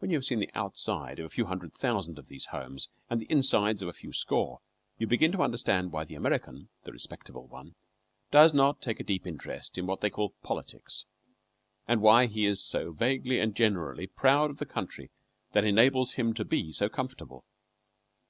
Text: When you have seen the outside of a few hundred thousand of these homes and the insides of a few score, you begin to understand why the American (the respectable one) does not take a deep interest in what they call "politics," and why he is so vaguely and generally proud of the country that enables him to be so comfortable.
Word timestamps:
When 0.00 0.10
you 0.10 0.18
have 0.18 0.26
seen 0.26 0.40
the 0.40 0.50
outside 0.54 1.18
of 1.18 1.24
a 1.24 1.30
few 1.30 1.46
hundred 1.46 1.72
thousand 1.72 2.18
of 2.18 2.28
these 2.28 2.44
homes 2.48 2.90
and 3.08 3.18
the 3.18 3.32
insides 3.32 3.80
of 3.80 3.88
a 3.88 3.94
few 3.94 4.12
score, 4.12 4.60
you 4.98 5.06
begin 5.06 5.32
to 5.32 5.40
understand 5.42 5.90
why 5.90 6.04
the 6.04 6.16
American 6.16 6.68
(the 6.84 6.92
respectable 6.92 7.46
one) 7.46 7.74
does 8.30 8.52
not 8.52 8.82
take 8.82 9.00
a 9.00 9.04
deep 9.04 9.26
interest 9.26 9.78
in 9.78 9.86
what 9.86 10.02
they 10.02 10.10
call 10.10 10.34
"politics," 10.42 11.06
and 11.86 12.02
why 12.02 12.26
he 12.26 12.44
is 12.44 12.62
so 12.62 12.92
vaguely 12.92 13.40
and 13.40 13.54
generally 13.56 14.06
proud 14.06 14.50
of 14.50 14.58
the 14.58 14.66
country 14.66 15.10
that 15.52 15.64
enables 15.64 16.12
him 16.16 16.34
to 16.34 16.44
be 16.44 16.70
so 16.70 16.90
comfortable. 16.90 17.46